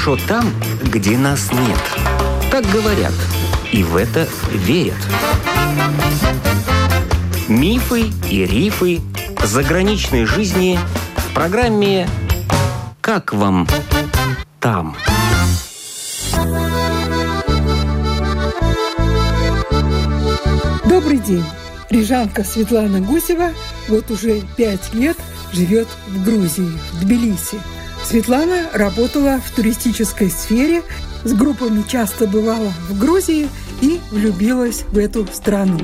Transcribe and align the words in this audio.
хорошо 0.00 0.18
там, 0.26 0.50
где 0.82 1.18
нас 1.18 1.52
нет. 1.52 1.78
Так 2.50 2.64
говорят, 2.70 3.12
и 3.70 3.82
в 3.82 3.96
это 3.96 4.26
верят. 4.50 4.96
Мифы 7.48 8.10
и 8.30 8.46
рифы 8.46 9.00
заграничной 9.44 10.24
жизни 10.24 10.78
в 11.16 11.34
программе 11.34 12.08
«Как 13.02 13.34
вам 13.34 13.68
там?». 14.58 14.96
Добрый 20.84 21.18
день! 21.18 21.44
Рижанка 21.90 22.44
Светлана 22.44 23.00
Гусева 23.00 23.50
вот 23.88 24.10
уже 24.10 24.40
пять 24.56 24.94
лет 24.94 25.18
живет 25.52 25.88
в 26.06 26.24
Грузии, 26.24 26.70
в 26.92 27.00
Тбилиси. 27.00 27.60
Светлана 28.04 28.68
работала 28.72 29.38
в 29.38 29.50
туристической 29.54 30.30
сфере, 30.30 30.82
с 31.24 31.32
группами 31.32 31.82
часто 31.82 32.26
бывала 32.26 32.72
в 32.88 32.98
Грузии 32.98 33.48
и 33.80 34.00
влюбилась 34.10 34.82
в 34.82 34.98
эту 34.98 35.26
страну. 35.28 35.78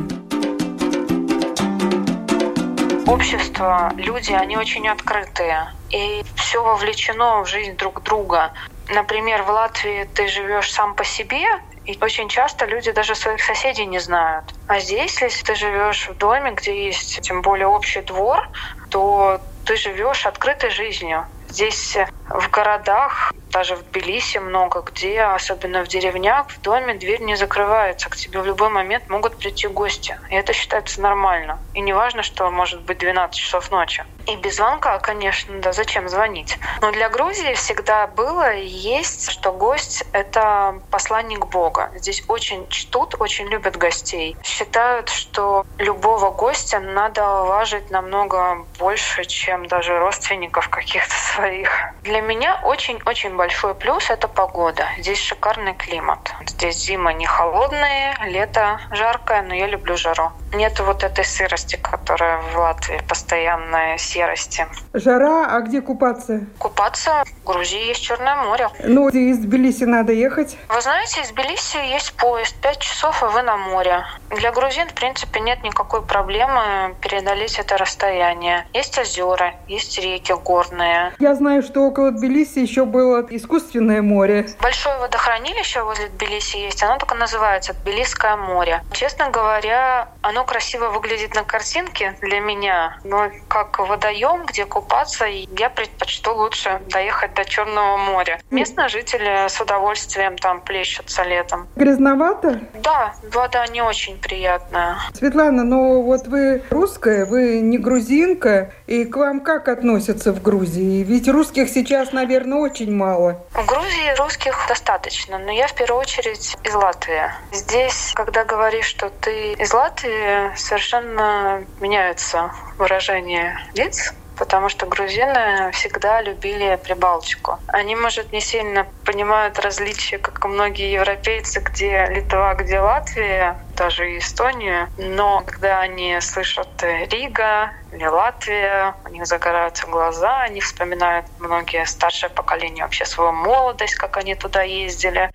Общество, 3.07 3.93
люди, 3.97 4.33
они 4.33 4.57
очень 4.57 4.89
открытые. 4.89 5.73
И 5.91 6.23
все 6.35 6.63
вовлечено 6.63 7.45
в 7.45 7.47
жизнь 7.47 7.77
друг 7.77 8.03
друга. 8.03 8.53
Например, 8.89 9.43
в 9.43 9.51
Латвии 9.51 10.09
ты 10.15 10.27
живешь 10.27 10.73
сам 10.73 10.95
по 10.95 11.05
себе, 11.05 11.45
и 11.85 11.97
очень 12.01 12.29
часто 12.29 12.67
люди 12.67 12.91
даже 12.91 13.15
своих 13.15 13.43
соседей 13.43 13.87
не 13.87 14.01
знают. 14.01 14.45
А 14.67 14.81
здесь, 14.81 15.21
если 15.23 15.45
ты 15.45 15.55
живешь 15.55 16.09
в 16.09 16.17
доме, 16.19 16.53
где 16.53 16.87
есть 16.87 17.21
тем 17.21 17.43
более 17.43 17.69
общий 17.69 18.01
двор, 18.01 18.49
то 18.91 19.41
ты 19.65 19.77
живешь 19.77 20.27
открытой 20.27 20.71
жизнью. 20.71 21.27
Здесь 21.57 21.97
в 22.29 22.51
городах 22.51 23.33
даже 23.57 23.75
в 23.75 23.85
Тбилиси 23.85 24.37
много 24.37 24.83
где, 24.83 25.23
особенно 25.23 25.83
в 25.83 25.89
деревнях, 25.89 26.49
в 26.51 26.61
доме 26.61 26.93
дверь 26.95 27.23
не 27.23 27.37
закрывается. 27.37 28.11
К 28.11 28.17
тебе 28.17 28.41
в 28.41 28.45
любой 28.45 28.69
момент 28.69 29.09
могут 29.09 29.39
прийти 29.39 29.67
гости. 29.67 30.19
И 30.29 30.35
это 30.35 30.53
считается 30.53 31.01
нормально. 31.01 31.59
И 31.73 31.81
не 31.81 31.95
важно, 31.95 32.23
что 32.23 32.51
может 32.51 32.83
быть 32.83 32.99
12 32.99 33.35
часов 33.35 33.71
ночи. 33.71 34.05
И 34.27 34.37
без 34.37 34.57
звонка, 34.57 34.99
конечно, 34.99 35.59
да, 35.61 35.73
зачем 35.73 36.09
звонить? 36.09 36.59
Но 36.83 36.91
для 36.91 37.09
Грузии 37.09 37.55
всегда 37.55 38.07
было 38.09 38.53
и 38.53 38.67
есть, 38.67 39.31
что 39.31 39.53
гость— 39.53 40.05
это 40.13 40.81
посланник 40.91 41.47
Бога. 41.47 41.91
Здесь 41.95 42.25
очень 42.29 42.69
чтут, 42.69 43.15
очень 43.21 43.47
любят 43.49 43.77
гостей. 43.77 44.37
Считают, 44.43 45.09
что 45.09 45.65
любого 45.79 46.31
гостя 46.31 46.81
надо 46.81 47.43
уважить 47.43 47.91
намного 47.91 48.67
больше, 48.79 49.25
чем 49.25 49.67
даже 49.67 49.99
родственников 49.99 50.69
каких-то 50.69 51.15
своих. 51.15 51.71
Для 52.03 52.16
меня 52.21 52.61
очень-очень 52.63 53.37
большой 53.37 53.75
плюс— 53.75 54.11
это 54.11 54.29
погода. 54.29 54.85
Здесь 54.99 55.19
шикарный 55.19 55.75
климат. 55.75 56.33
Здесь 56.47 56.85
зима 56.85 57.13
не 57.13 57.27
холодная, 57.27 58.17
лето 58.27 58.81
жаркое, 58.93 59.43
но 59.43 59.55
я 59.55 59.67
люблю 59.67 59.97
жару. 59.97 60.33
Нет 60.53 60.79
вот 60.81 61.05
этой 61.05 61.25
сырости, 61.25 61.77
которая 61.77 62.39
в 62.39 62.57
Латвии 62.57 63.03
постоянная 63.09 63.99
серости. 63.99 64.67
Жара, 64.93 65.47
а 65.51 65.61
где 65.61 65.81
купаться? 65.81 66.47
Купаться 66.59 67.25
Грузии 67.47 67.87
есть 67.87 68.03
Черное 68.03 68.35
море. 68.35 68.69
Ну, 68.83 69.09
из 69.09 69.39
Тбилиси 69.39 69.85
надо 69.85 70.13
ехать? 70.13 70.57
Вы 70.69 70.81
знаете, 70.81 71.21
из 71.21 71.31
Тбилиси 71.31 71.77
есть 71.93 72.13
поезд. 72.15 72.57
Пять 72.61 72.81
часов, 72.81 73.23
и 73.23 73.27
вы 73.27 73.43
на 73.43 73.57
море. 73.57 74.05
Для 74.31 74.51
грузин, 74.51 74.89
в 74.89 74.95
принципе, 74.95 75.39
нет 75.41 75.63
никакой 75.63 76.03
проблемы 76.03 76.97
преодолеть 77.01 77.59
это 77.61 77.77
расстояние. 77.79 78.67
Есть 78.75 78.99
озера, 78.99 79.55
есть 79.69 79.97
реки 79.99 80.33
горные. 80.33 81.13
Я 81.21 81.35
знаю, 81.37 81.63
что 81.63 81.83
около 81.83 82.11
Тбилиси 82.11 82.59
еще 82.59 82.85
было 82.85 83.25
искусственное 83.31 84.03
море. 84.03 84.49
Большое 84.61 84.99
водохранилище 84.99 85.83
возле 85.83 86.09
Тбилиси 86.09 86.57
есть. 86.57 86.83
Оно 86.83 86.99
только 86.99 87.15
называется 87.15 87.75
Тбилисское 87.75 88.37
море. 88.37 88.83
Честно 88.93 89.31
говоря, 89.31 90.09
оно 90.23 90.45
красиво 90.45 90.89
выглядит 90.89 91.35
на 91.35 91.45
картинке 91.45 92.17
для 92.23 92.41
меня, 92.41 92.99
но 93.05 93.31
как 93.47 93.79
водоем, 93.79 94.47
где 94.47 94.65
купаться, 94.65 95.27
я 95.27 95.71
предпочту 95.71 96.35
лучше 96.35 96.81
доехать 96.89 97.36
до 97.37 97.45
Черного 97.45 97.97
моря. 97.97 98.41
Местные 98.51 98.89
жители 98.89 99.49
с 99.49 99.61
удовольствием 99.61 100.37
там 100.37 100.61
плещутся 100.61 101.23
летом. 101.23 101.69
Грязновато? 101.77 102.61
Да, 102.83 103.15
вода 103.33 103.67
не 103.69 103.83
очень 103.83 104.19
приятная. 104.19 104.97
Светлана, 105.15 105.63
ну 105.63 106.03
вот 106.03 106.27
вы 106.27 106.63
русская, 106.71 107.27
вы 107.27 107.61
не 107.61 107.79
грузинка, 107.79 108.73
и 108.87 109.05
к 109.05 109.17
вам 109.17 109.41
как 109.41 109.69
относятся 109.69 110.33
в 110.33 110.43
Грузии? 110.43 111.03
Ведь 111.03 111.29
русских 111.29 111.69
сейчас, 111.69 112.13
наверное, 112.13 112.59
очень 112.59 112.93
мало. 112.95 113.45
В 113.53 113.67
Грузии 113.67 114.17
русских 114.19 114.57
достаточно, 114.69 115.39
но 115.39 115.53
я 115.53 115.67
в 115.69 115.75
первую 115.75 116.01
очередь 116.01 116.57
из 116.65 116.75
Латвии. 116.75 117.31
Здесь, 117.53 118.13
когда 118.15 118.45
говоришь, 118.45 118.87
что 118.87 119.11
ты 119.11 119.53
из 119.53 119.73
Латвии, 119.73 120.57
совершенно 120.57 121.65
меняются 121.81 122.51
выражения 122.79 123.61
лиц 123.75 124.15
потому 124.37 124.69
что 124.69 124.87
грузины 124.87 125.71
всегда 125.73 126.21
любили 126.23 126.79
Прибалтику. 126.85 127.59
Они, 127.67 127.97
может, 127.97 128.33
не 128.33 128.41
сильно 128.41 128.87
понимают 129.05 129.59
различия, 129.59 130.19
как 130.19 130.45
и 130.45 130.49
многие 130.49 130.93
европейцы, 130.93 131.61
где 131.61 132.07
Литва, 132.07 132.55
где 132.55 132.81
Латвия, 132.81 133.66
даже 133.77 134.19
Эстонию. 134.19 134.89
Но 134.99 135.43
когда 135.47 135.81
они 135.81 136.19
слышат 136.21 136.69
Рига 137.11 137.71
или 137.93 138.05
Латвия, 138.05 138.95
у 139.05 139.09
них 139.11 139.27
загораются 139.27 139.87
глаза, 139.87 140.43
они 140.43 140.61
вспоминают 140.61 141.27
многие 141.39 141.87
старшее 141.87 142.31
поколение 142.31 142.85
вообще 142.85 143.05
свою 143.05 143.33
молодость, 143.33 143.95
как 143.95 144.17
они 144.17 144.35
туда 144.35 144.63
ездили. 144.63 145.31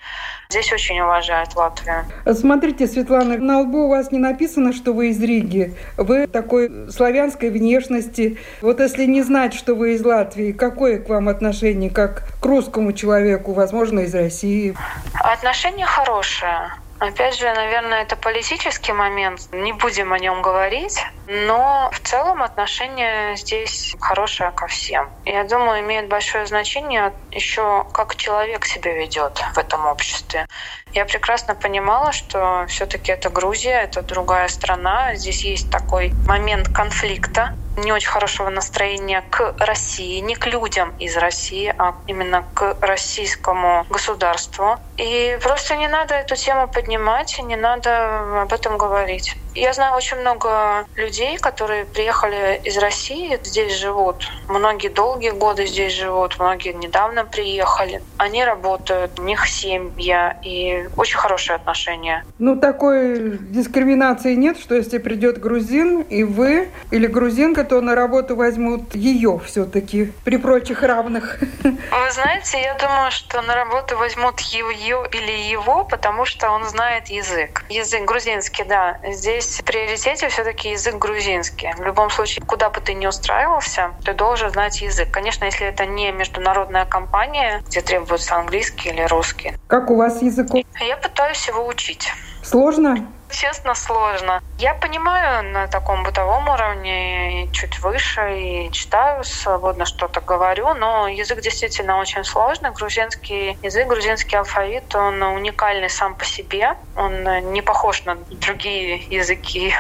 Здесь 0.50 0.74
очень 0.74 1.00
уважают 1.00 1.56
Латвию. 1.56 2.06
Смотрите, 2.34 2.88
Светлана, 2.88 3.38
на 3.38 3.62
лбу 3.62 3.86
у 3.86 3.90
вас 3.90 4.12
не 4.12 4.20
написано, 4.20 4.74
что 4.74 4.94
вы 4.94 5.10
из 5.10 5.22
Риги. 5.22 5.78
Вы 5.98 6.28
такой 6.28 6.92
славянской 6.92 7.50
внешности. 7.50 8.38
Вот 8.62 8.80
если 8.80 9.06
не 9.06 9.22
знать, 9.22 9.54
что 9.54 9.76
вы 9.76 9.94
из 9.94 10.04
Латвии, 10.04 10.52
какое 10.52 11.00
к 11.00 11.08
вам 11.08 11.30
отношение, 11.30 11.90
как 11.90 12.24
к 12.42 12.46
русскому 12.46 12.92
человеку, 12.94 13.54
возможно, 13.54 14.02
из 14.02 14.14
России? 14.14 14.76
Отношение 15.14 15.86
хорошее. 15.86 16.72
Опять 17.02 17.40
же, 17.40 17.52
наверное, 17.52 18.04
это 18.04 18.16
политический 18.16 18.94
момент, 18.94 19.48
не 19.52 19.74
будем 19.74 20.14
о 20.14 20.20
нем 20.20 20.44
говорить, 20.44 21.04
но 21.26 21.90
в 21.92 22.00
целом 22.02 22.44
отношение 22.44 23.36
здесь 23.38 23.96
хорошее 24.00 24.52
ко 24.52 24.68
всем. 24.68 25.12
Я 25.26 25.44
думаю, 25.44 25.82
имеет 25.82 26.10
большое 26.10 26.46
значение 26.46 27.12
еще, 27.32 27.86
как 27.92 28.16
человек 28.18 28.66
себя 28.66 28.94
ведет 28.94 29.40
в 29.56 29.58
этом 29.58 29.88
обществе. 29.88 30.46
Я 30.94 31.06
прекрасно 31.06 31.56
понимала, 31.56 32.12
что 32.12 32.66
все-таки 32.68 33.12
это 33.12 33.32
Грузия, 33.32 33.82
это 33.82 34.04
другая 34.04 34.48
страна, 34.48 35.16
здесь 35.16 35.44
есть 35.44 35.72
такой 35.72 36.14
момент 36.28 36.70
конфликта, 36.70 37.56
не 37.76 37.92
очень 37.94 38.10
хорошего 38.10 38.50
настроения 38.50 39.22
к 39.30 39.56
России, 39.60 40.20
не 40.20 40.36
к 40.36 40.46
людям 40.48 40.92
из 41.00 41.16
России, 41.18 41.74
а 41.78 41.96
именно 42.08 42.44
к 42.54 42.78
российскому 42.82 43.86
государству. 43.90 44.78
И 44.98 45.38
просто 45.42 45.76
не 45.78 45.88
надо 45.88 46.16
эту 46.16 46.36
тему 46.36 46.68
поднимать, 46.68 47.40
не 47.44 47.56
надо 47.56 48.42
об 48.44 48.54
этом 48.54 48.78
говорить. 48.78 49.36
Я 49.54 49.74
знаю 49.74 49.96
очень 49.96 50.18
много 50.18 50.86
людей, 50.96 51.38
которые 51.38 51.86
приехали 51.86 52.62
из 52.64 52.78
России, 52.78 53.38
здесь 53.44 53.76
живут. 53.76 54.28
Многие 54.48 54.88
долгие 54.88 55.32
годы 55.32 55.66
здесь 55.66 55.94
живут, 55.94 56.40
многие 56.40 56.74
недавно 56.74 57.26
приехали. 57.26 58.02
Они 58.18 58.46
работают, 58.46 59.20
у 59.20 59.24
них 59.24 59.46
семья 59.48 60.38
и 60.44 60.88
очень 60.96 61.18
хорошие 61.18 61.56
отношения. 61.56 62.24
Ну, 62.40 62.56
такой 62.56 63.38
дискриминации 63.40 64.36
нет, 64.36 64.58
что 64.58 64.76
если 64.76 65.00
придет 65.00 65.40
грузин 65.40 66.02
и 66.02 66.24
вы, 66.24 66.70
или 66.92 67.08
грузинка, 67.08 67.66
то 67.66 67.82
на 67.82 67.94
работу 67.94 68.36
возьмут 68.36 68.96
ее 68.96 69.42
все-таки 69.46 70.14
при 70.24 70.38
прочих 70.38 70.84
равных. 70.84 71.40
Вы 71.64 72.12
знаете, 72.12 72.62
я 72.62 72.76
думаю, 72.76 73.12
что 73.12 73.42
на 73.42 73.56
работу 73.56 73.98
возьмут 73.98 74.40
ее 74.40 75.06
или 75.12 75.52
его, 75.52 75.84
потому 75.84 76.26
что 76.26 76.52
он 76.52 76.64
знает 76.64 77.08
язык. 77.08 77.66
Язык 77.70 78.06
грузинский, 78.06 78.64
да. 78.64 78.98
Здесь 79.10 79.41
здесь 79.42 79.60
в 79.60 79.64
приоритете 79.64 80.30
все-таки 80.30 80.70
язык 80.72 80.96
грузинский. 80.96 81.74
В 81.78 81.84
любом 81.84 82.10
случае, 82.10 82.46
куда 82.46 82.70
бы 82.70 82.80
ты 82.80 82.94
ни 82.94 83.08
устраивался, 83.08 83.92
ты 84.04 84.14
должен 84.14 84.50
знать 84.52 84.82
язык. 84.82 85.12
Конечно, 85.12 85.46
если 85.46 85.68
это 85.68 85.86
не 85.86 86.12
международная 86.12 86.86
компания, 86.86 87.64
где 87.68 87.82
требуется 87.82 88.36
английский 88.36 88.90
или 88.90 89.02
русский. 89.04 89.54
Как 89.68 89.90
у 89.90 89.96
вас 89.96 90.22
язык? 90.22 90.48
Я 90.80 90.98
пытаюсь 90.98 91.48
его 91.48 91.66
учить. 91.66 92.12
Сложно? 92.44 93.08
Честно, 93.32 93.76
сложно. 93.76 94.44
Я 94.58 94.74
понимаю 94.74 95.44
на 95.52 95.68
таком 95.68 96.04
бытовом 96.04 96.48
уровне, 96.50 97.46
и 97.46 97.52
чуть 97.52 97.80
выше, 97.80 98.38
и 98.38 98.72
читаю 98.72 99.24
свободно 99.24 99.86
что-то 99.86 100.22
говорю, 100.22 100.74
но 100.74 101.08
язык 101.08 101.42
действительно 101.42 102.00
очень 102.00 102.24
сложный. 102.24 102.72
Грузинский 102.72 103.58
язык, 103.64 103.88
грузинский 103.88 104.36
алфавит, 104.36 104.94
он 104.94 105.22
уникальный 105.24 105.90
сам 105.90 106.16
по 106.16 106.26
себе. 106.26 106.76
Он 106.96 107.24
не 107.54 107.62
похож 107.62 108.04
на 108.06 108.16
другие 108.16 108.98
языки 108.98 109.74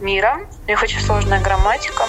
мира. 0.00 0.38
У 0.66 0.70
них 0.70 0.82
очень 0.82 1.00
сложная 1.00 1.40
грамматика. 1.40 2.04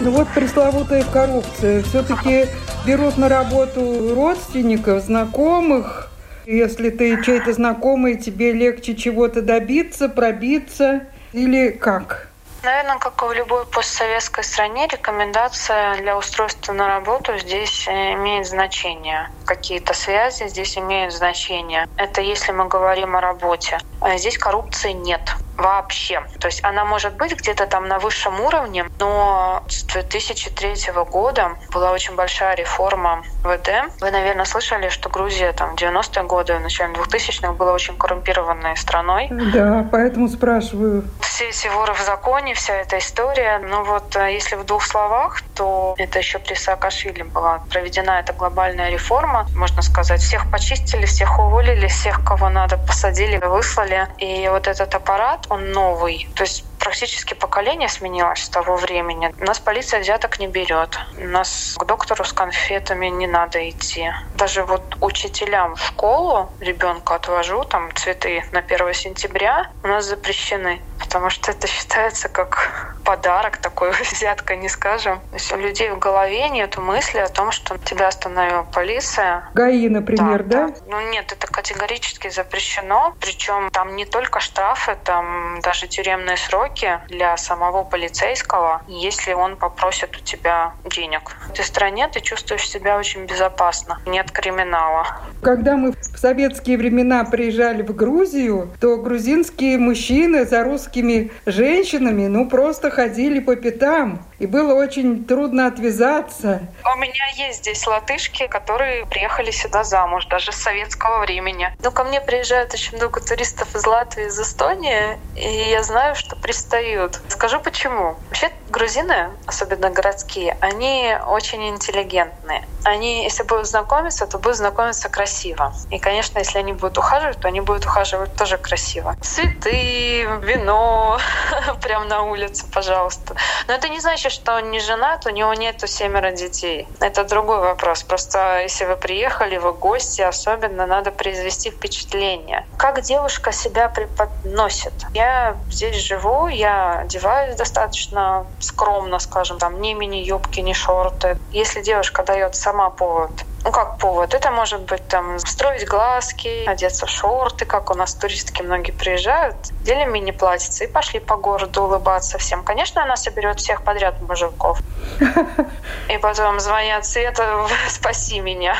Ну 0.00 0.10
вот 0.10 0.28
пресловутая 0.34 1.04
коррупция. 1.04 1.82
Все-таки 1.84 2.48
берут 2.84 3.16
на 3.16 3.28
работу 3.28 4.14
родственников, 4.14 5.02
знакомых. 5.02 6.10
Если 6.46 6.90
ты 6.90 7.22
чей-то 7.22 7.52
знакомый, 7.52 8.18
тебе 8.18 8.52
легче 8.52 8.94
чего-то 8.94 9.40
добиться, 9.40 10.08
пробиться 10.08 11.04
или 11.32 11.70
как? 11.70 12.28
Наверное, 12.62 12.98
как 12.98 13.22
и 13.22 13.26
в 13.26 13.32
любой 13.32 13.66
постсоветской 13.66 14.42
стране, 14.42 14.86
рекомендация 14.90 15.96
для 15.96 16.16
устройства 16.16 16.72
на 16.72 16.88
работу 16.88 17.36
здесь 17.38 17.86
э, 17.86 18.14
имеет 18.14 18.46
значение. 18.46 19.28
Какие-то 19.44 19.92
связи 19.92 20.48
здесь 20.48 20.78
имеют 20.78 21.12
значение. 21.12 21.86
Это 21.98 22.22
если 22.22 22.52
мы 22.52 22.66
говорим 22.66 23.16
о 23.16 23.20
работе. 23.20 23.78
А 24.00 24.16
здесь 24.16 24.38
коррупции 24.38 24.92
нет 24.92 25.20
вообще. 25.56 26.22
То 26.40 26.46
есть 26.46 26.64
она 26.64 26.84
может 26.84 27.14
быть 27.16 27.36
где-то 27.36 27.66
там 27.66 27.88
на 27.88 27.98
высшем 27.98 28.40
уровне, 28.40 28.86
но 28.98 29.62
с 29.68 29.84
2003 29.84 30.92
года 31.10 31.52
была 31.72 31.92
очень 31.92 32.14
большая 32.14 32.56
реформа 32.56 33.22
ВД. 33.42 33.70
Вы, 34.00 34.10
наверное, 34.10 34.44
слышали, 34.44 34.88
что 34.88 35.08
Грузия 35.08 35.52
там 35.52 35.76
в 35.76 35.80
90-е 35.80 36.24
годы, 36.24 36.56
в 36.56 36.60
начале 36.60 36.92
2000-х 36.94 37.52
была 37.52 37.72
очень 37.72 37.96
коррумпированной 37.96 38.76
страной. 38.76 39.28
Да, 39.30 39.86
поэтому 39.90 40.28
спрашиваю. 40.28 41.04
Все 41.20 41.48
эти 41.48 41.68
воры 41.68 41.94
в 41.94 42.00
законе, 42.00 42.54
вся 42.54 42.74
эта 42.74 42.98
история. 42.98 43.58
Ну 43.58 43.84
вот, 43.84 44.16
э, 44.16 44.32
если 44.32 44.56
в 44.56 44.64
двух 44.64 44.84
словах, 44.84 45.42
то 45.54 45.94
это 45.98 46.18
еще 46.18 46.38
при 46.38 46.54
Саакашвили 46.54 47.22
была 47.22 47.62
проведена 47.70 48.20
эта 48.20 48.32
глобальная 48.32 48.90
реформа. 48.90 49.46
Можно 49.54 49.82
сказать, 49.82 50.20
всех 50.20 50.50
почистили, 50.50 51.06
всех 51.06 51.38
уволили, 51.38 51.86
всех, 51.88 52.24
кого 52.24 52.48
надо, 52.48 52.78
посадили, 52.78 53.36
выслали. 53.36 54.08
И 54.18 54.48
вот 54.48 54.68
этот 54.68 54.94
аппарат, 54.94 55.43
он 55.48 55.72
новый. 55.72 56.28
То 56.34 56.44
есть 56.44 56.73
практически 56.84 57.34
поколение 57.34 57.88
сменилось 57.88 58.44
с 58.44 58.48
того 58.48 58.76
времени. 58.76 59.34
Нас 59.38 59.58
полиция 59.58 60.00
взяток 60.00 60.38
не 60.38 60.46
берет. 60.46 60.98
Нас 61.16 61.76
к 61.78 61.84
доктору 61.84 62.24
с 62.24 62.32
конфетами 62.32 63.06
не 63.06 63.26
надо 63.26 63.68
идти. 63.68 64.12
Даже 64.36 64.62
вот 64.64 64.82
учителям 65.00 65.74
в 65.76 65.82
школу 65.82 66.52
ребенка 66.60 67.14
отвожу, 67.14 67.64
там 67.64 67.90
цветы 67.94 68.44
на 68.52 68.60
1 68.60 68.94
сентября 68.94 69.70
у 69.82 69.88
нас 69.88 70.04
запрещены, 70.04 70.80
потому 70.98 71.30
что 71.30 71.52
это 71.52 71.66
считается 71.66 72.28
как 72.28 72.94
подарок 73.04 73.58
такой, 73.58 73.90
взятка 74.12 74.56
не 74.56 74.68
скажем. 74.68 75.20
То 75.30 75.36
есть 75.36 75.52
у 75.52 75.56
людей 75.56 75.90
в 75.90 75.98
голове 75.98 76.48
нет 76.50 76.76
мысли 76.76 77.18
о 77.18 77.28
том, 77.28 77.50
что 77.50 77.78
тебя 77.78 78.08
остановила 78.08 78.62
полиция. 78.62 79.48
ГАИ, 79.54 79.88
например, 79.88 80.42
да? 80.42 80.68
да? 80.68 80.74
Ну 80.86 81.00
нет, 81.10 81.32
это 81.32 81.46
категорически 81.46 82.28
запрещено. 82.28 83.14
Причем 83.20 83.70
там 83.70 83.96
не 83.96 84.04
только 84.04 84.40
штрафы, 84.40 84.96
там 85.04 85.60
даже 85.60 85.86
тюремные 85.86 86.36
сроки 86.36 86.73
сроки 86.74 87.00
для 87.08 87.36
самого 87.36 87.84
полицейского, 87.84 88.82
если 88.88 89.32
он 89.32 89.56
попросит 89.56 90.16
у 90.16 90.20
тебя 90.20 90.72
денег. 90.84 91.30
В 91.46 91.50
этой 91.50 91.64
стране 91.64 92.08
ты 92.08 92.20
чувствуешь 92.20 92.68
себя 92.68 92.98
очень 92.98 93.26
безопасно. 93.26 94.00
Нет 94.06 94.30
криминала. 94.30 95.06
Когда 95.42 95.76
мы 95.76 95.92
в 95.92 96.18
советские 96.18 96.78
времена 96.78 97.24
приезжали 97.24 97.82
в 97.82 97.94
Грузию, 97.94 98.70
то 98.80 98.96
грузинские 98.96 99.78
мужчины 99.78 100.44
за 100.44 100.64
русскими 100.64 101.30
женщинами 101.46 102.26
ну 102.26 102.48
просто 102.48 102.90
ходили 102.90 103.40
по 103.40 103.56
пятам. 103.56 104.24
И 104.38 104.46
было 104.46 104.74
очень 104.74 105.24
трудно 105.24 105.66
отвязаться. 105.68 106.60
У 106.84 106.98
меня 106.98 107.26
есть 107.36 107.60
здесь 107.60 107.86
латышки, 107.86 108.46
которые 108.46 109.06
приехали 109.06 109.50
сюда 109.50 109.84
замуж, 109.84 110.26
даже 110.26 110.52
с 110.52 110.56
советского 110.56 111.20
времени. 111.20 111.74
Но 111.82 111.90
ко 111.90 112.04
мне 112.04 112.20
приезжают 112.20 112.74
очень 112.74 112.96
много 112.96 113.20
туристов 113.20 113.74
из 113.74 113.86
Латвии, 113.86 114.26
из 114.26 114.38
Эстонии, 114.38 115.18
и 115.36 115.70
я 115.70 115.82
знаю, 115.82 116.14
что 116.14 116.36
пристают. 116.64 117.20
Скажу 117.28 117.60
почему. 117.60 118.16
Вообще 118.28 118.50
грузины, 118.74 119.30
особенно 119.46 119.88
городские, 119.90 120.56
они 120.60 121.16
очень 121.28 121.68
интеллигентные. 121.68 122.62
Они, 122.82 123.22
если 123.22 123.44
будут 123.44 123.66
знакомиться, 123.66 124.26
то 124.26 124.38
будут 124.38 124.56
знакомиться 124.56 125.08
красиво. 125.08 125.72
И, 125.90 125.98
конечно, 125.98 126.40
если 126.40 126.58
они 126.58 126.72
будут 126.72 126.98
ухаживать, 126.98 127.38
то 127.40 127.48
они 127.48 127.60
будут 127.60 127.86
ухаживать 127.86 128.34
тоже 128.34 128.58
красиво. 128.58 129.16
Цветы, 129.20 130.26
вино, 130.42 131.18
прямо 131.80 132.04
на 132.04 132.22
улице, 132.22 132.66
пожалуйста. 132.72 133.36
Но 133.68 133.74
это 133.74 133.88
не 133.88 134.00
значит, 134.00 134.32
что 134.32 134.56
он 134.56 134.70
не 134.70 134.80
женат, 134.80 135.24
у 135.26 135.30
него 135.30 135.54
нету 135.54 135.86
семеро 135.86 136.32
детей. 136.32 136.88
Это 137.00 137.24
другой 137.24 137.60
вопрос. 137.60 138.02
Просто 138.02 138.60
если 138.62 138.84
вы 138.86 138.96
приехали, 138.96 139.56
вы 139.56 139.72
гости, 139.72 140.20
особенно 140.22 140.86
надо 140.86 141.10
произвести 141.10 141.70
впечатление. 141.70 142.66
Как 142.76 143.00
девушка 143.02 143.52
себя 143.52 143.88
преподносит? 143.88 145.06
Я 145.14 145.56
здесь 145.70 145.96
живу, 145.96 146.48
я 146.48 146.98
одеваюсь 146.98 147.56
достаточно 147.56 148.46
скромно, 148.64 149.18
скажем, 149.18 149.58
там, 149.58 149.80
ни 149.80 149.92
мини-юбки, 149.92 150.60
ни 150.60 150.72
шорты. 150.72 151.38
Если 151.52 151.82
девушка 151.82 152.22
дает 152.22 152.54
сама 152.54 152.90
повод 152.90 153.44
ну 153.64 153.72
как 153.72 153.98
повод? 153.98 154.34
Это 154.34 154.50
может 154.50 154.82
быть 154.82 155.08
там 155.08 155.38
строить 155.38 155.88
глазки, 155.88 156.64
одеться 156.66 157.06
в 157.06 157.10
шорты, 157.10 157.64
как 157.64 157.90
у 157.90 157.94
нас 157.94 158.14
туристки 158.14 158.60
многие 158.62 158.92
приезжают, 158.92 159.56
дели 159.82 160.04
мини-платьице 160.04 160.84
и 160.84 160.86
пошли 160.86 161.18
по 161.18 161.36
городу 161.36 161.82
улыбаться 161.84 162.36
всем. 162.36 162.62
Конечно, 162.62 163.02
она 163.02 163.16
соберет 163.16 163.60
всех 163.60 163.82
подряд 163.82 164.20
мужиков. 164.20 164.78
И 166.08 166.18
потом 166.18 166.60
звонят 166.60 167.06
Света, 167.06 167.66
спаси 167.88 168.40
меня. 168.40 168.76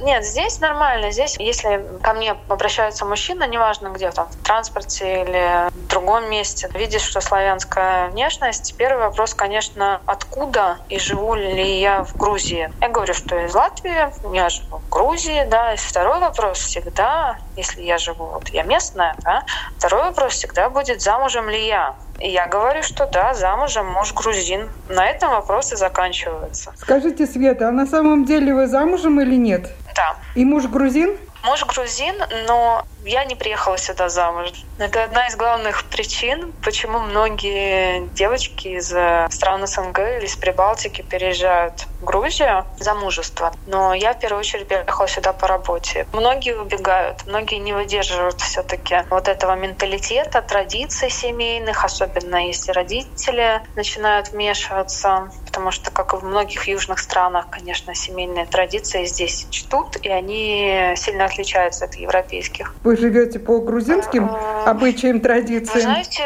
Нет, 0.00 0.24
здесь 0.24 0.60
нормально. 0.60 1.10
Здесь, 1.10 1.36
если 1.38 1.84
ко 2.02 2.14
мне 2.14 2.34
обращаются 2.48 3.04
мужчины, 3.04 3.46
неважно 3.46 3.88
где, 3.88 4.10
там, 4.10 4.28
в 4.28 4.36
транспорте 4.42 5.22
или 5.22 5.68
другом 5.96 6.28
месте, 6.30 6.68
видишь, 6.74 7.02
что 7.02 7.22
славянская 7.22 8.08
внешность, 8.10 8.74
первый 8.76 9.06
вопрос, 9.06 9.32
конечно, 9.32 10.02
откуда 10.04 10.76
и 10.90 10.98
живу 10.98 11.34
ли 11.34 11.80
я 11.80 12.04
в 12.04 12.16
Грузии. 12.16 12.70
Я 12.82 12.88
говорю, 12.88 13.14
что 13.14 13.38
из 13.38 13.54
Латвии, 13.54 14.34
я 14.34 14.48
живу 14.50 14.78
в 14.78 14.88
Грузии, 14.90 15.46
да. 15.48 15.72
И 15.72 15.76
второй 15.78 16.20
вопрос 16.20 16.58
всегда, 16.58 17.38
если 17.56 17.82
я 17.82 17.96
живу, 17.96 18.26
вот 18.26 18.48
я 18.50 18.62
местная, 18.62 19.14
да, 19.22 19.44
второй 19.78 20.02
вопрос 20.04 20.34
всегда 20.34 20.68
будет, 20.68 21.00
замужем 21.00 21.48
ли 21.48 21.66
я. 21.66 21.94
И 22.20 22.28
я 22.28 22.46
говорю, 22.46 22.82
что 22.82 23.06
да, 23.06 23.32
замужем, 23.34 23.86
муж 23.86 24.12
грузин. 24.12 24.68
На 24.88 25.06
этом 25.06 25.30
вопросы 25.30 25.76
заканчиваются. 25.76 26.72
Скажите, 26.76 27.26
Света, 27.26 27.68
а 27.68 27.72
на 27.72 27.86
самом 27.86 28.24
деле 28.26 28.54
вы 28.54 28.66
замужем 28.66 29.20
или 29.20 29.36
нет? 29.36 29.70
Да. 29.94 30.16
И 30.34 30.44
муж 30.44 30.64
грузин? 30.64 31.16
Муж 31.44 31.64
грузин, 31.64 32.16
но 32.48 32.84
я 33.06 33.24
не 33.24 33.36
приехала 33.36 33.78
сюда 33.78 34.08
замуж. 34.08 34.52
Это 34.78 35.04
одна 35.04 35.28
из 35.28 35.36
главных 35.36 35.84
причин, 35.84 36.52
почему 36.62 36.98
многие 36.98 38.08
девочки 38.14 38.68
из 38.68 38.92
э, 38.92 39.26
стран 39.30 39.66
СНГ 39.66 39.98
или 39.98 40.26
из 40.26 40.36
Прибалтики 40.36 41.02
переезжают 41.02 41.86
в 42.00 42.04
Грузию 42.04 42.66
замужество. 42.78 43.52
Но 43.66 43.94
я 43.94 44.12
в 44.12 44.18
первую 44.18 44.40
очередь 44.40 44.68
приехала 44.68 45.08
сюда 45.08 45.32
по 45.32 45.46
работе. 45.46 46.06
Многие 46.12 46.60
убегают, 46.60 47.26
многие 47.26 47.58
не 47.58 47.72
выдерживают 47.72 48.40
все-таки 48.40 49.04
вот 49.08 49.28
этого 49.28 49.54
менталитета, 49.54 50.42
традиций 50.42 51.10
семейных, 51.10 51.84
особенно 51.84 52.46
если 52.46 52.72
родители 52.72 53.62
начинают 53.76 54.32
вмешиваться, 54.32 55.30
потому 55.44 55.70
что, 55.70 55.90
как 55.90 56.12
и 56.12 56.16
в 56.16 56.24
многих 56.24 56.66
южных 56.68 56.98
странах, 56.98 57.48
конечно, 57.50 57.94
семейные 57.94 58.46
традиции 58.46 59.04
здесь 59.04 59.46
чтут, 59.50 59.96
и 59.96 60.08
они 60.08 60.94
сильно 60.96 61.26
отличаются 61.26 61.84
от 61.84 61.94
европейских. 61.94 62.74
Вы 62.82 62.95
живете 62.96 63.38
по 63.38 63.60
грузинским 63.60 64.30
обычаям, 64.64 65.20
традициям? 65.20 65.74
Вы 65.74 65.80
знаете, 65.80 66.22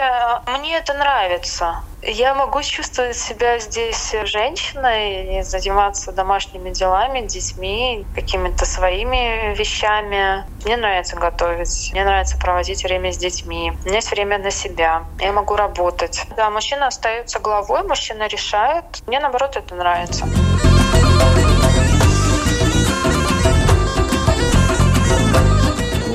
мне 0.59 0.77
это 0.77 0.95
нравится. 0.95 1.83
Я 2.03 2.35
могу 2.35 2.63
чувствовать 2.63 3.17
себя 3.17 3.59
здесь 3.59 4.15
женщиной 4.25 5.41
и 5.41 5.43
заниматься 5.43 6.13
домашними 6.13 6.71
делами, 6.71 7.27
детьми, 7.27 8.07
какими-то 8.15 8.65
своими 8.65 9.55
вещами. 9.55 10.45
Мне 10.65 10.79
нравится 10.79 11.17
готовить, 11.17 11.91
мне 11.93 12.05
нравится 12.05 12.39
проводить 12.39 12.85
время 12.85 13.13
с 13.13 13.19
детьми. 13.19 13.73
У 13.85 13.87
меня 13.87 13.97
есть 13.97 14.11
время 14.11 14.39
на 14.39 14.51
себя. 14.51 15.05
Я 15.19 15.33
могу 15.33 15.57
работать. 15.57 16.27
Да, 16.37 16.49
мужчина 16.51 16.87
остается 16.87 17.39
главой, 17.39 17.83
мужчина 17.83 18.27
решает. 18.29 18.85
Мне, 19.07 19.21
наоборот, 19.21 19.57
это 19.57 19.75
нравится. 19.75 20.27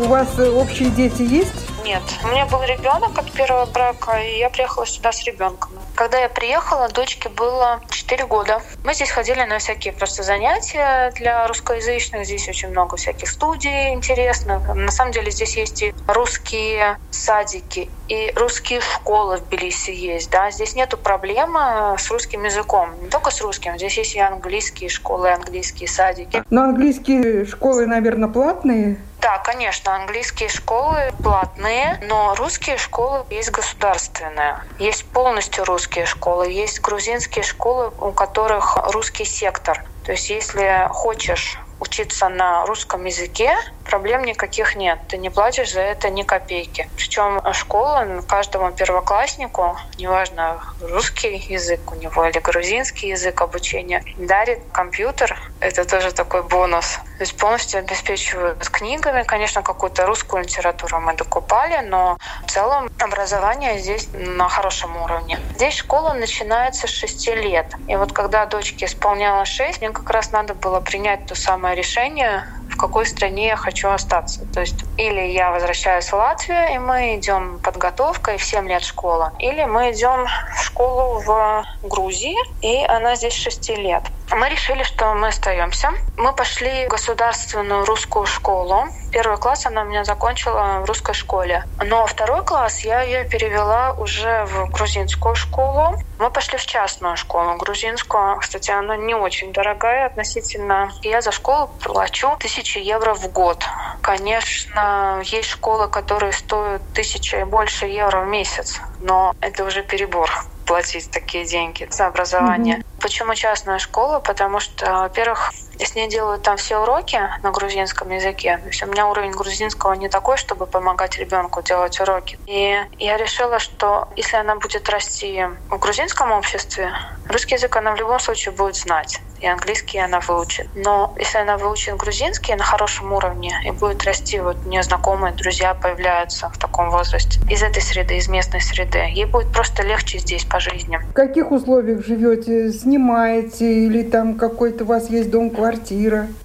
У 0.02 0.08
вас 0.08 0.38
общие 0.38 0.90
дети 0.90 1.22
есть? 1.22 1.54
Нет. 1.86 2.02
У 2.24 2.28
меня 2.28 2.46
был 2.48 2.62
ребенок 2.64 3.18
от 3.18 3.32
первого 3.32 3.66
брака, 3.66 4.18
и 4.18 4.40
я 4.40 4.50
приехала 4.50 4.86
сюда 4.86 5.12
с 5.12 5.24
ребенком. 5.24 5.72
Когда 5.94 6.20
я 6.20 6.30
приехала, 6.30 6.90
дочке 6.90 7.30
было 7.30 7.80
4 7.90 8.26
года. 8.26 8.62
Мы 8.84 8.94
здесь 8.94 9.12
ходили 9.12 9.44
на 9.44 9.60
всякие 9.60 9.94
просто 9.94 10.24
занятия 10.24 11.12
для 11.16 11.48
русскоязычных. 11.48 12.26
Здесь 12.26 12.50
очень 12.50 12.70
много 12.70 12.98
всяких 12.98 13.30
студий 13.30 13.94
интересных. 13.94 14.68
На 14.76 14.92
самом 14.92 15.14
деле 15.14 15.32
здесь 15.32 15.56
есть 15.56 15.84
и 15.84 15.94
русские 16.08 16.98
садики, 17.12 17.90
и 18.10 18.34
русские 18.36 18.82
школы 18.82 19.38
в 19.38 19.46
Тбилиси 19.48 19.92
есть. 19.92 20.30
Да? 20.30 20.52
Здесь 20.52 20.76
нету 20.76 20.98
проблемы 20.98 21.96
с 21.98 22.12
русским 22.12 22.44
языком. 22.44 22.90
Не 23.02 23.10
только 23.10 23.32
с 23.32 23.40
русским. 23.42 23.78
Здесь 23.78 23.98
есть 23.98 24.16
и 24.16 24.20
английские 24.20 24.90
школы, 24.90 25.30
и 25.30 25.32
английские 25.32 25.88
садики. 25.88 26.44
Но 26.50 26.64
английские 26.64 27.46
школы, 27.46 27.86
наверное, 27.86 28.28
платные? 28.28 28.98
Да, 29.26 29.40
конечно, 29.40 29.96
английские 29.96 30.50
школы 30.50 31.12
платные, 31.24 31.98
но 32.02 32.36
русские 32.36 32.78
школы 32.78 33.26
есть 33.32 33.50
государственные. 33.50 34.64
Есть 34.78 35.12
полностью 35.12 35.66
русские 35.66 36.06
школы, 36.06 36.52
есть 36.52 36.80
грузинские 36.82 37.42
школы, 37.42 37.90
у 37.98 38.14
которых 38.14 38.78
русский 38.94 39.26
сектор. 39.26 39.84
То 40.04 40.12
есть 40.12 40.30
если 40.30 40.88
хочешь 40.92 41.58
учиться 41.86 42.30
на 42.30 42.66
русском 42.66 43.06
языке, 43.06 43.56
проблем 43.86 44.24
никаких 44.24 44.76
нет. 44.76 45.00
Ты 45.08 45.18
не 45.18 45.30
платишь 45.30 45.72
за 45.72 45.82
это 45.82 46.10
ни 46.10 46.24
копейки. 46.24 46.90
Причем 46.96 47.42
школа 47.54 48.06
каждому 48.28 48.72
первокласснику, 48.72 49.78
неважно, 49.98 50.60
русский 50.82 51.38
язык 51.38 51.92
у 51.92 51.96
него 51.96 52.26
или 52.26 52.40
грузинский 52.40 53.10
язык 53.10 53.42
обучения, 53.42 54.04
дарит 54.18 54.60
компьютер. 54.72 55.40
Это 55.60 55.86
тоже 55.86 56.12
такой 56.12 56.44
бонус. 56.44 57.00
То 57.18 57.22
есть 57.22 57.38
полностью 57.38 57.80
обеспечивают 57.80 58.68
книгами. 58.70 59.24
Конечно, 59.24 59.62
какую-то 59.62 60.06
русскую 60.06 60.44
литературу 60.44 61.00
мы 61.00 61.14
докупали, 61.16 61.80
но 61.86 62.18
в 62.46 62.52
целом 62.52 62.90
образование 63.00 63.80
здесь 63.80 64.10
на 64.14 64.50
хорошем 64.50 64.98
уровне. 64.98 65.40
Здесь 65.56 65.76
школа 65.76 66.14
начинается 66.14 66.88
с 66.88 66.90
6 66.90 67.28
лет. 67.36 67.68
И 67.88 67.96
вот 67.96 68.12
когда 68.12 68.46
дочке 68.46 68.86
исполнялось 68.86 69.50
6, 69.50 69.82
мне 69.82 69.92
как 69.92 70.10
раз 70.10 70.32
надо 70.32 70.54
было 70.54 70.80
принять 70.82 71.26
то 71.26 71.36
самое 71.36 71.75
решение, 71.76 72.46
в 72.70 72.78
какой 72.78 73.06
стране 73.06 73.48
я 73.48 73.56
хочу 73.56 73.90
остаться. 73.90 74.46
То 74.54 74.62
есть 74.62 74.86
или 74.98 75.22
я 75.22 75.52
возвращаюсь 75.52 76.08
в 76.08 76.14
Латвию, 76.14 76.74
и 76.74 76.78
мы 76.78 77.16
идем 77.18 77.60
подготовкой 77.60 78.38
в 78.38 78.44
7 78.44 78.68
лет 78.68 78.84
школа, 78.84 79.34
или 79.40 79.66
мы 79.66 79.92
идем 79.92 80.26
в 80.56 80.64
школу 80.64 81.20
в 81.20 81.64
Грузии, 81.84 82.36
и 82.62 82.84
она 82.86 83.16
здесь 83.16 83.34
6 83.34 83.70
лет. 83.78 84.04
Мы 84.32 84.50
решили, 84.50 84.84
что 84.84 85.14
мы 85.14 85.28
остаемся. 85.28 85.92
Мы 86.18 86.34
пошли 86.34 86.86
в 86.86 86.90
государственную 86.90 87.86
русскую 87.86 88.26
школу. 88.26 88.86
Первый 89.12 89.38
класс 89.38 89.66
она 89.66 89.84
у 89.84 89.86
меня 89.86 90.04
закончила 90.04 90.82
в 90.82 90.86
русской 90.86 91.14
школе. 91.14 91.64
Но 91.84 92.06
второй 92.08 92.44
класс 92.44 92.80
я 92.82 93.02
ее 93.02 93.24
перевела 93.26 93.94
уже 93.94 94.46
в 94.46 94.72
грузинскую 94.72 95.36
школу. 95.36 95.96
Мы 96.18 96.32
пошли 96.32 96.58
в 96.58 96.66
частную 96.66 97.18
школу 97.18 97.56
грузинскую. 97.58 98.38
Кстати, 98.38 98.72
она 98.72 98.98
не 98.98 99.14
очень 99.14 99.54
дорогая 99.54 100.08
относительно. 100.08 100.90
Я 101.04 101.22
за 101.22 101.32
школу 101.32 101.70
плачу 101.84 102.36
тысячи 102.40 102.80
евро 102.80 103.14
в 103.14 103.32
год. 103.32 103.64
Конечно, 104.02 105.22
есть 105.24 105.50
школы, 105.50 105.88
которые 105.88 106.32
стоят 106.32 106.82
тысячи 106.94 107.36
и 107.36 107.44
больше 107.44 107.86
евро 107.86 108.22
в 108.22 108.28
месяц, 108.28 108.82
но 109.00 109.34
это 109.40 109.64
уже 109.64 109.84
перебор 109.84 110.32
платить 110.66 111.10
такие 111.12 111.46
деньги 111.46 111.88
за 111.90 112.08
образование. 112.08 112.78
Mm-hmm. 112.78 113.02
Почему 113.02 113.36
частная 113.36 113.80
школа? 113.80 114.20
Потому 114.20 114.60
что, 114.60 114.86
во-первых, 114.86 115.52
с 115.84 115.96
ней 115.96 116.08
делают 116.08 116.44
там 116.44 116.58
все 116.58 116.82
уроки 116.82 117.20
на 117.44 117.52
грузинском 117.52 118.10
языке. 118.12 118.58
То 118.58 118.68
есть 118.68 118.84
у 118.84 118.88
меня 118.88 119.08
уровень 119.08 119.32
грузинского 119.32 119.94
не 119.94 120.10
такой, 120.10 120.38
чтобы 120.38 120.66
помогать 120.66 121.18
ребенку 121.18 121.62
делать 121.62 122.00
уроки. 122.00 122.40
И 122.48 122.78
я 123.00 123.18
решила, 123.18 123.60
что 123.60 124.08
если 124.16 124.38
она 124.38 124.56
будет 124.56 124.90
расти 124.90 125.46
в 125.70 125.78
грузинском 125.78 126.32
обществе, 126.32 126.92
русский 127.28 127.56
язык 127.56 127.76
она 127.76 127.94
в 127.94 128.00
любом 128.00 128.20
случае 128.20 128.54
будет 128.54 128.76
знать 128.76 129.22
и 129.42 129.48
английский 129.48 130.00
она 130.00 130.20
выучит. 130.22 130.68
Но 130.76 131.14
если 131.18 131.38
она 131.38 131.58
выучит 131.58 131.96
грузинский 131.98 132.56
на 132.56 132.64
хорошем 132.64 133.14
уровне 133.14 133.54
и 133.66 133.72
будет 133.72 134.04
расти, 134.04 134.40
вот 134.40 134.58
у 134.66 134.70
нее 134.70 134.84
знакомые, 134.84 135.34
друзья 135.34 135.74
появляются 135.74 136.50
в 136.50 136.58
таком 136.58 136.90
возрасте 136.90 137.40
из 137.50 137.62
этой 137.62 137.82
среды, 137.82 138.18
из 138.18 138.28
местной 138.28 138.62
среды, 138.62 139.00
ей 139.14 139.26
будет 139.26 139.52
просто 139.52 139.84
легче 139.84 140.20
здесь 140.20 140.46
по 140.46 140.60
жизни. 140.60 140.98
В 140.98 141.14
каких 141.14 141.52
условиях 141.52 142.06
живете? 142.06 142.72
Снимаете 142.72 143.86
или 143.86 144.04
там 144.04 144.36
какой-то 144.36 144.84
у 144.84 144.88
вас 144.88 145.10
есть 145.10 145.30
дом, 145.30 145.50
квартира? 145.50 145.65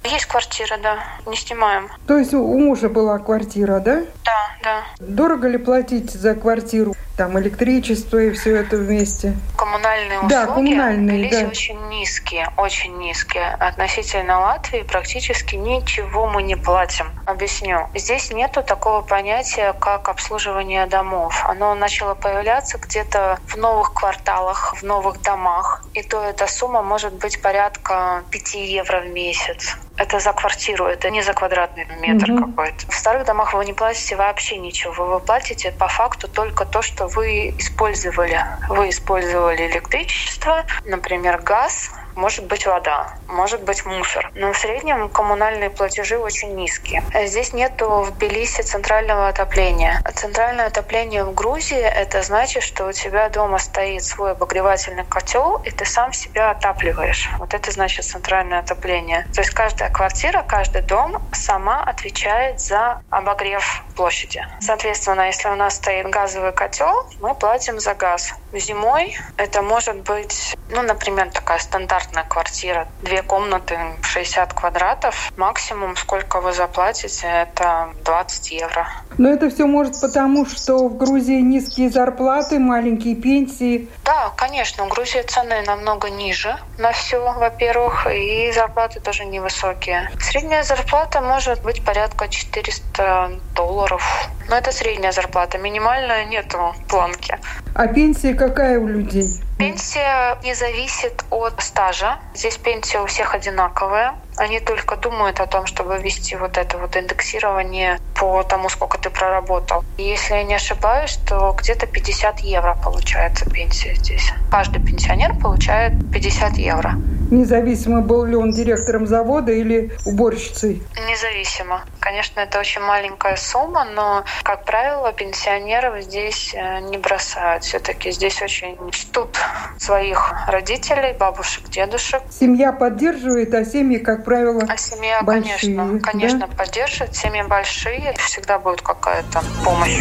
Есть 0.05 0.27
квартира, 0.27 0.79
да. 0.83 0.99
Не 1.27 1.37
снимаем. 1.37 1.89
То 2.07 2.17
есть 2.19 2.33
у 2.35 2.59
мужа 2.59 2.89
была 2.89 3.19
квартира, 3.19 3.81
да? 3.81 4.03
Да, 4.25 4.40
да. 4.63 4.85
Дорого 4.99 5.49
ли 5.49 5.59
платить 5.59 6.11
за 6.11 6.35
квартиру? 6.35 6.95
Там 7.17 7.39
электричество 7.39 8.17
и 8.17 8.31
все 8.33 8.57
это 8.57 8.79
вместе. 8.79 9.37
Коммунальные 9.57 10.19
услуги 10.19 10.33
да, 10.33 10.47
коммунальные, 10.47 11.31
да. 11.31 11.49
очень 11.49 11.79
низкие, 11.89 12.49
очень 12.57 12.97
низкие. 12.97 13.51
Относительно 13.61 14.41
Латвии 14.41 14.83
практически 14.83 15.57
ничего 15.57 16.27
мы 16.27 16.43
не 16.43 16.57
платим. 16.57 17.11
Объясню. 17.27 17.89
Здесь 17.95 18.31
нету 18.31 18.63
такого 18.63 19.03
понятия, 19.03 19.75
как 19.75 20.09
обслуживание 20.09 20.87
домов. 20.87 21.45
Оно 21.47 21.75
начало 21.75 22.15
появляться 22.15 22.79
где-то 22.79 23.39
в 23.47 23.57
новых 23.57 23.93
кварталах, 23.93 24.77
в 24.81 24.83
новых 24.83 25.21
домах. 25.21 25.85
И 25.93 26.03
то 26.03 26.25
эта 26.25 26.47
сумма 26.47 26.83
может 26.83 27.13
быть 27.15 27.43
порядка 27.43 28.23
5 28.31 28.55
евро 28.55 29.01
в 29.01 29.09
месяц. 29.11 29.77
Это 30.01 30.19
за 30.19 30.33
квартиру, 30.33 30.87
это 30.87 31.11
не 31.11 31.21
за 31.21 31.35
квадратный 31.35 31.87
метр 32.01 32.33
угу. 32.33 32.47
какой-то. 32.47 32.91
В 32.91 32.95
старых 32.95 33.27
домах 33.27 33.53
вы 33.53 33.67
не 33.67 33.75
платите 33.75 34.17
вообще 34.17 34.57
ничего. 34.57 35.05
Вы 35.05 35.21
платите 35.21 35.73
по 35.73 35.89
факту 35.89 36.27
только 36.27 36.65
то, 36.65 36.81
что 36.81 37.07
вы 37.09 37.55
использовали. 37.59 38.43
Вы 38.71 38.89
использовали 38.89 39.67
электричество, 39.67 40.65
например, 40.85 41.43
газ, 41.43 41.93
может 42.15 42.47
быть 42.47 42.67
вода, 42.67 43.15
может 43.29 43.63
быть 43.63 43.85
мусор. 43.85 44.31
Но 44.35 44.53
в 44.53 44.59
среднем 44.59 45.09
коммунальные 45.09 45.71
платежи 45.71 46.19
очень 46.19 46.55
низкие. 46.55 47.03
Здесь 47.27 47.53
нету 47.53 48.03
в 48.03 48.11
Тбилиси 48.13 48.63
центрального 48.63 49.29
отопления. 49.29 50.01
Центральное 50.15 50.67
отопление 50.67 51.25
в 51.25 51.35
Грузии— 51.35 51.79
это 51.81 52.23
значит, 52.23 52.63
что 52.63 52.87
у 52.87 52.93
тебя 52.93 53.29
дома 53.29 53.59
стоит 53.59 54.05
свой 54.05 54.33
обогревательный 54.33 55.05
котел, 55.05 55.57
и 55.65 55.71
ты 55.71 55.85
сам 55.85 56.13
себя 56.13 56.51
отапливаешь. 56.51 57.31
Вот 57.39 57.55
это 57.55 57.71
значит 57.71 58.05
центральное 58.05 58.61
отопление. 58.61 59.27
То 59.33 59.41
есть 59.41 59.51
каждая 59.51 59.91
квартира, 59.91 60.43
каждый 60.43 60.83
дом 60.83 61.23
сама 61.33 61.83
отвечает 61.83 62.61
за 62.61 63.01
обогрев 63.11 63.85
площади. 63.95 64.45
Соответственно, 64.61 65.27
если 65.27 65.49
у 65.49 65.55
нас 65.55 65.77
стоит 65.77 66.09
газовый 66.09 66.53
котел, 66.53 66.95
мы 67.21 67.35
платим 67.35 67.79
за 67.81 67.95
газ. 67.95 68.35
Зимой 68.53 69.17
это 69.37 69.63
может 69.63 69.97
быть, 70.03 70.57
ну, 70.69 70.83
например, 70.83 71.31
такая 71.31 71.59
стандартная 71.59 72.00
квартира, 72.29 72.89
две 73.03 73.23
комнаты, 73.23 73.79
60 74.03 74.53
квадратов. 74.55 75.33
Максимум, 75.37 75.97
сколько 75.97 76.41
вы 76.41 76.53
заплатите, 76.53 77.27
это 77.27 77.91
20 78.05 78.51
евро. 78.53 78.87
Но 79.19 79.29
это 79.29 79.51
все 79.51 79.67
может 79.67 80.01
потому, 80.01 80.47
что 80.47 80.89
в 80.89 80.97
Грузии 80.97 81.41
низкие 81.41 81.91
зарплаты, 81.91 82.59
маленькие 82.59 83.17
пенсии. 83.17 83.89
Да, 84.05 84.33
конечно, 84.37 84.85
в 84.85 84.89
Грузии 84.89 85.23
цены 85.23 85.63
намного 85.67 86.11
ниже 86.11 86.57
на 86.79 86.93
все, 86.93 87.21
во-первых, 87.21 88.07
и 88.07 88.51
зарплаты 88.53 89.01
тоже 89.01 89.25
невысокие. 89.25 90.11
Средняя 90.21 90.63
зарплата 90.63 91.21
может 91.21 91.63
быть 91.63 91.85
порядка 91.85 92.29
400 92.29 93.41
долларов. 93.55 94.03
Но 94.49 94.57
это 94.57 94.73
средняя 94.73 95.13
зарплата, 95.13 95.59
минимальная 95.59 96.25
нету 96.25 96.75
планки. 96.89 97.39
А 97.75 97.87
пенсия 97.87 98.35
какая 98.35 98.79
у 98.79 98.87
людей? 98.87 99.41
Пенсия 99.61 100.39
не 100.43 100.55
зависит 100.55 101.23
от 101.29 101.61
стажа. 101.61 102.19
Здесь 102.33 102.57
пенсия 102.57 103.01
у 103.01 103.07
всех 103.07 103.35
одинаковая. 103.35 104.15
Они 104.41 104.59
только 104.59 104.97
думают 104.97 105.39
о 105.39 105.47
том, 105.47 105.67
чтобы 105.67 105.99
ввести 105.99 106.35
вот 106.35 106.57
это 106.57 106.79
вот 106.79 106.97
индексирование 106.97 107.99
по 108.19 108.43
тому, 108.43 108.71
сколько 108.71 108.97
ты 108.97 109.11
проработал. 109.11 109.85
И 109.99 110.03
если 110.03 110.33
я 110.33 110.45
не 110.45 110.55
ошибаюсь, 110.55 111.19
то 111.29 111.55
где-то 111.59 111.87
50 111.87 112.41
евро 112.41 112.75
получается 112.83 113.45
пенсия 113.51 113.95
здесь. 113.97 114.33
Каждый 114.51 114.83
пенсионер 114.83 115.35
получает 115.39 115.93
50 116.11 116.57
евро. 116.57 116.95
Независимо, 117.31 118.01
был 118.01 118.25
ли 118.25 118.35
он 118.35 118.51
директором 118.51 119.07
завода 119.07 119.53
или 119.53 119.93
уборщицей? 120.05 120.83
Независимо. 121.09 121.85
Конечно, 122.01 122.41
это 122.41 122.59
очень 122.59 122.81
маленькая 122.81 123.37
сумма, 123.37 123.85
но, 123.85 124.25
как 124.43 124.65
правило, 124.65 125.13
пенсионеров 125.13 126.03
здесь 126.03 126.53
э, 126.55 126.81
не 126.81 126.99
бросают. 126.99 127.63
Все-таки 127.63 128.11
здесь 128.11 128.43
очень 128.43 128.77
чтут 128.91 129.39
своих 129.79 130.33
родителей, 130.49 131.15
бабушек, 131.17 131.69
дедушек. 131.69 132.23
Семья 132.31 132.73
поддерживает, 132.73 133.55
а 133.55 133.65
семьи, 133.65 133.99
как 133.99 134.25
правило, 134.31 134.65
А 134.69 134.77
семья, 134.77 135.23
большие, 135.25 135.75
конечно, 135.75 136.01
конечно, 136.01 136.47
да? 136.47 136.47
поддержит. 136.47 137.17
Семьи 137.17 137.43
большие, 137.43 138.15
всегда 138.17 138.61
будет 138.61 138.81
какая-то 138.81 139.43
помощь. 139.65 139.99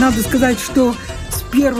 Надо 0.00 0.22
сказать, 0.22 0.58
что 0.58 0.94
с 1.28 1.42
1 1.52 1.74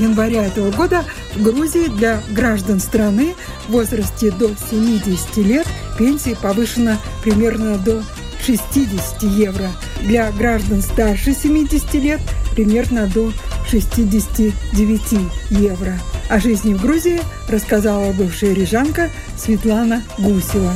января 0.00 0.46
этого 0.46 0.70
года 0.70 1.04
в 1.34 1.42
Грузии 1.42 1.88
для 1.88 2.20
граждан 2.30 2.78
страны 2.78 3.34
в 3.66 3.72
возрасте 3.72 4.30
до 4.30 4.48
70 4.70 5.38
лет 5.38 5.66
пенсия 5.98 6.36
повышена 6.36 6.98
примерно 7.24 7.78
до 7.78 8.04
60 8.46 9.24
евро. 9.24 9.70
Для 10.02 10.30
граждан 10.30 10.82
старше 10.82 11.34
70 11.34 11.94
лет 11.94 12.20
примерно 12.54 13.08
до 13.08 13.32
69 13.70 15.30
евро. 15.50 15.98
О 16.28 16.40
жизни 16.40 16.74
в 16.74 16.80
Грузии 16.80 17.20
рассказала 17.48 18.12
бывшая 18.12 18.54
рижанка 18.54 19.10
Светлана 19.36 20.02
Гусева. 20.18 20.72